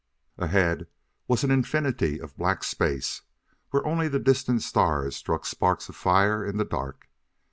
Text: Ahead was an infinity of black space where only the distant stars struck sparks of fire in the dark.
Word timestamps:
Ahead 0.39 0.87
was 1.27 1.43
an 1.43 1.51
infinity 1.51 2.19
of 2.19 2.35
black 2.35 2.63
space 2.63 3.21
where 3.69 3.85
only 3.85 4.07
the 4.07 4.17
distant 4.17 4.63
stars 4.63 5.15
struck 5.15 5.45
sparks 5.45 5.89
of 5.89 5.95
fire 5.95 6.43
in 6.43 6.57
the 6.57 6.65
dark. 6.65 7.07